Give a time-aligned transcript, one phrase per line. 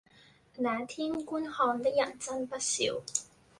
[0.55, 2.81] 那天觀看的人真不少